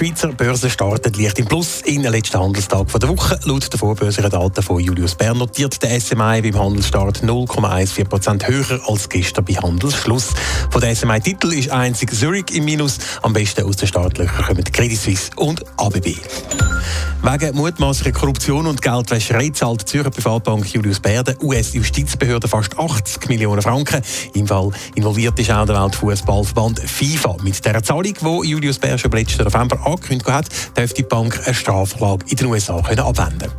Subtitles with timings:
[0.00, 3.38] Die Schweizer Börse startet leicht im Plus in den letzten Handelstag der Woche.
[3.44, 9.10] Laut der vorbörslichen Daten von Julius Bern notiert der SMI beim Handelsstart 0,14% höher als
[9.10, 10.28] gestern bei Handelsschluss.
[10.70, 12.96] Von der SMI-Titel ist einzig Zurich im Minus.
[13.20, 16.16] Am besten aus den Startlöchern kommen Credit Suisse und ABB.
[17.22, 23.28] Wegen mutmaßlicher Korruption und Geldwäscherei zahlt die Zürcher Privatbank Julius Baer der US-Justizbehörde fast 80
[23.28, 24.02] Millionen Franken.
[24.34, 27.36] Im Fall involviert ist auch der Weltfußballverband FIFA.
[27.42, 31.54] Mit der Zahlung, die Julius Baer schon letzten November angekündigt hat, dürfte die Bank eine
[31.54, 33.50] Strafklage in den USA können abwenden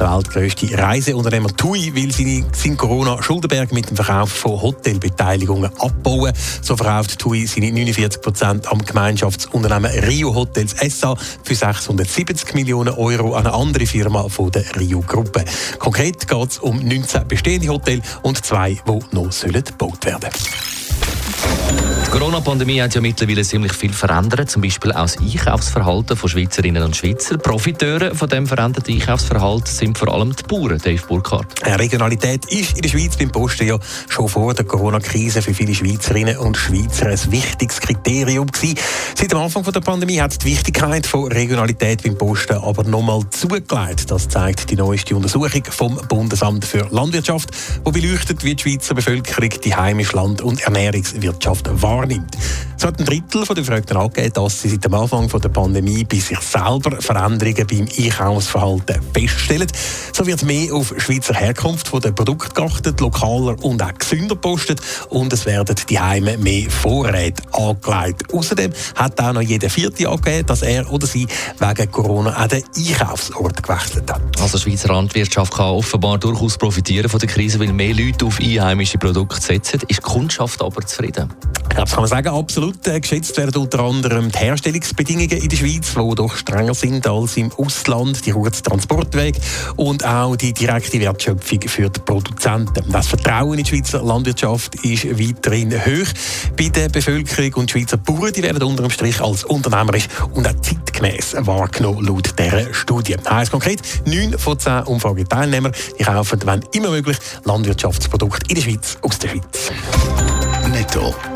[0.00, 6.32] Der weltgrößte Reiseunternehmer TUI will seine, seinen Corona-Schuldenberg mit dem Verkauf von Hotelbeteiligungen abbauen.
[6.62, 12.94] So verkauft TUI seine 49 Prozent am Gemeinschaftsunternehmen Rio Hotels SA für 670 Millionen Millionen
[12.98, 15.44] Euro an eine andere Firma von der Rio-Gruppe.
[15.78, 20.79] Konkret geht es um 19 bestehende Hotels und zwei, die noch gebaut werden sollen.
[22.12, 26.82] Die Corona-Pandemie hat ja mittlerweile ziemlich viel verändert, zum Beispiel auch das Einkaufsverhalten von Schweizerinnen
[26.82, 27.38] und Schweizer.
[27.38, 31.64] Profiteure von dem veränderten Einkaufsverhalten sind vor allem die Bauern, Dave Burkhardt.
[31.64, 36.36] Regionalität ist in der Schweiz beim Posten ja schon vor der Corona-Krise für viele Schweizerinnen
[36.38, 38.76] und Schweizer ein wichtiges Kriterium gewesen.
[39.14, 44.10] Seit dem Anfang der Pandemie hat die Wichtigkeit von Regionalität beim Posten aber nochmal zugelegt.
[44.10, 47.50] Das zeigt die neueste Untersuchung vom Bundesamt für Landwirtschaft,
[47.84, 52.36] wo beleuchtet, wie die Schweizer Bevölkerung die heimische Land- und Ernährungswirtschaft wahrnimmt wahrnimmt.
[52.76, 56.16] So hat ein Drittel der Befragten angegeben, dass sie seit dem Anfang der Pandemie bei
[56.16, 59.66] sich selber Veränderungen beim Einkaufsverhalten feststellen.
[60.14, 65.30] So wird mehr auf Schweizer Herkunft der Produkte geachtet, lokaler und auch gesünder postet und
[65.30, 68.32] es werden die Heime mehr Vorräte angelegt.
[68.32, 71.26] Außerdem hat auch noch jeder Vierte angegeben, dass er oder sie
[71.58, 74.22] wegen Corona auch den Einkaufsort gewechselt hat.
[74.40, 78.40] Also die Schweizer Landwirtschaft kann offenbar durchaus profitieren von der Krise, weil mehr Leute auf
[78.40, 79.80] einheimische Produkte setzen.
[79.86, 81.30] Ist die Kundschaft aber zufrieden?
[81.76, 82.86] Das kann man sagen, absolut.
[82.86, 87.36] Äh, geschätzt werden unter anderem die Herstellungsbedingungen in der Schweiz, die doch strenger sind als
[87.36, 89.38] im Ausland, die kurzen Transportwege
[89.76, 92.84] und auch die direkte Wertschöpfung für die Produzenten.
[92.90, 96.08] Das Vertrauen in die Schweizer Landwirtschaft ist weiterhin hoch
[96.56, 100.46] bei der Bevölkerung und die Schweizer Bauern die werden unter dem Strich als unternehmerisch und
[100.46, 103.16] auch zeitgemäß wahrgenommen, laut dieser Studie.
[103.28, 108.98] Heißt konkret, neun von zehn Umfrageteilnehmern die kaufen, wenn immer möglich, Landwirtschaftsprodukte in der Schweiz
[109.02, 109.70] aus der Schweiz.
[110.72, 111.14] Netto,